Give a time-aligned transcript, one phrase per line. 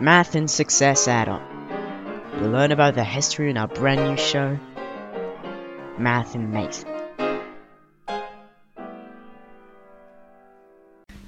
[0.00, 1.42] Math and Success Add-on.
[2.38, 4.56] You'll learn about the history in our brand new show,
[5.98, 6.88] Math and Mason.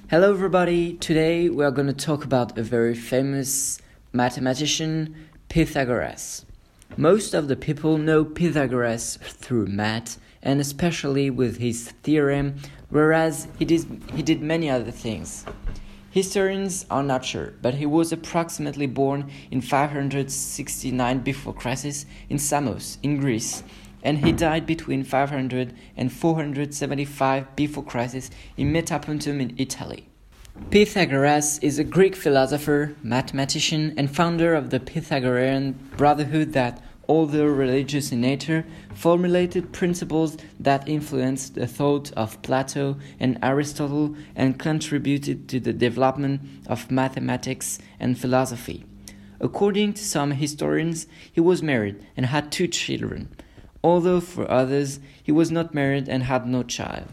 [0.09, 0.93] Hello, everybody.
[0.93, 3.81] Today we are going to talk about a very famous
[4.13, 5.17] mathematician,
[5.49, 6.45] Pythagoras.
[6.95, 12.55] Most of the people know Pythagoras through math and especially with his theorem,
[12.89, 13.85] whereas he did,
[14.15, 15.45] he did many other things.
[16.11, 22.97] Historians are not sure, but he was approximately born in 569 before Christ in Samos,
[23.01, 23.63] in Greece,
[24.03, 30.09] and he died between 500 and 475 before Christ in Metapontum in Italy.
[30.69, 38.13] Pythagoras is a Greek philosopher, mathematician, and founder of the Pythagorean Brotherhood that although religious
[38.13, 45.59] in nature, formulated principles that influenced the thought of Plato and Aristotle and contributed to
[45.59, 48.85] the development of mathematics and philosophy.
[49.41, 53.27] According to some historians, he was married and had two children,
[53.83, 57.07] although for others, he was not married and had no child.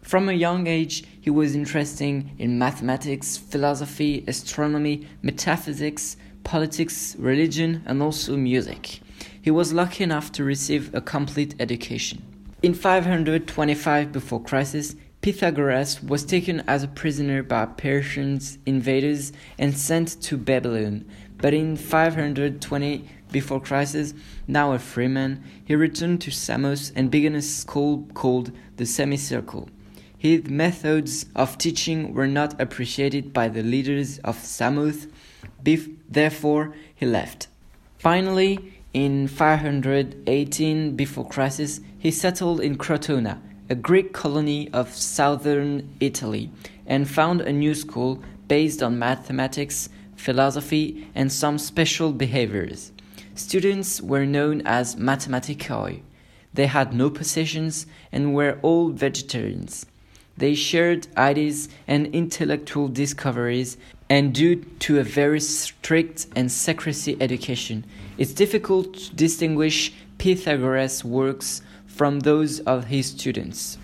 [0.00, 8.00] From a young age, he was interested in mathematics, philosophy, astronomy, metaphysics, politics, religion, and
[8.00, 9.02] also music
[9.40, 12.22] he was lucky enough to receive a complete education.
[12.62, 20.20] In 525 before Christ, Pythagoras was taken as a prisoner by Persian invaders and sent
[20.22, 21.04] to Babylon.
[21.38, 24.14] But in 520 before Christ,
[24.46, 29.68] now a free man, he returned to Samos and began a school called the Semicircle.
[30.16, 35.06] His methods of teaching were not appreciated by the leaders of Samos,
[36.08, 37.48] therefore he left.
[37.98, 46.50] Finally, in 518 before Christ, he settled in Crotona, a Greek colony of southern Italy,
[46.86, 52.92] and found a new school based on mathematics, philosophy, and some special behaviors.
[53.34, 56.02] Students were known as Mathematicoi.
[56.54, 59.86] They had no possessions and were all vegetarians.
[60.38, 63.76] They shared ideas and intellectual discoveries,
[64.08, 64.56] and due
[64.86, 67.84] to a very strict and secrecy education,
[68.18, 73.78] it's difficult to distinguish Pythagoras' works from those of his students.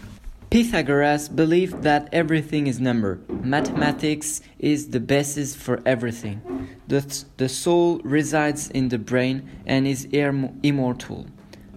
[0.50, 3.18] Pythagoras believed that everything is number.
[3.28, 6.68] Mathematics is the basis for everything.
[6.86, 11.26] The, the soul resides in the brain and is immortal.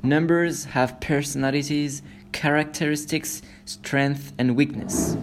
[0.04, 5.18] Numbers have personalities, characteristics, strength, and weakness.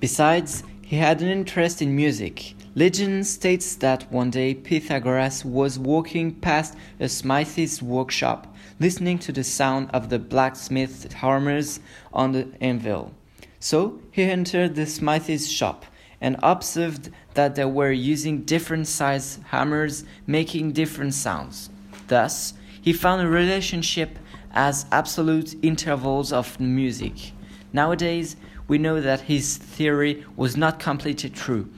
[0.00, 2.54] Besides, he had an interest in music.
[2.74, 9.44] Legend states that one day Pythagoras was walking past a smith's workshop, listening to the
[9.44, 11.80] sound of the blacksmith's hammers
[12.12, 13.12] on the anvil.
[13.60, 15.84] So he entered the smith's shop
[16.20, 21.70] and observed that they were using different sized hammers making different sounds.
[22.08, 24.18] Thus, he found a relationship
[24.52, 27.32] as absolute intervals of music.
[27.72, 28.36] Nowadays,
[28.68, 31.68] we know that his theory was not completely true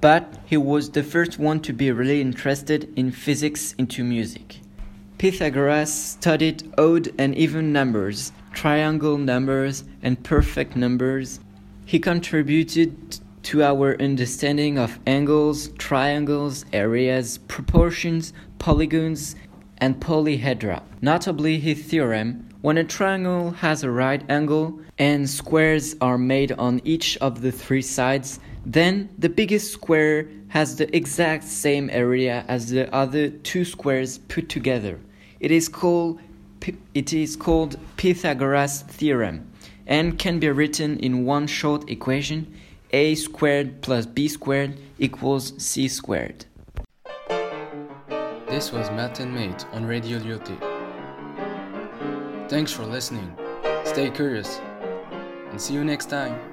[0.00, 4.60] but he was the first one to be really interested in physics into music.
[5.18, 11.40] Pythagoras studied odd and even numbers, triangle numbers, and perfect numbers.
[11.84, 19.34] He contributed to our understanding of angles, triangles, areas, proportions, polygons,
[19.78, 20.82] and polyhedra.
[21.00, 26.80] Notably, his theorem when a triangle has a right angle and squares are made on
[26.84, 32.70] each of the three sides, then the biggest square has the exact same area as
[32.70, 34.98] the other two squares put together.
[35.38, 36.20] It is called
[36.94, 39.48] it is called Pythagoras theorem
[39.86, 42.52] and can be written in one short equation
[42.90, 46.44] a squared plus b squared equals c squared.
[48.58, 50.58] This was Matt and Mate on Radio Lyoté.
[52.48, 53.38] Thanks for listening.
[53.84, 54.58] Stay curious
[55.50, 56.47] and see you next time.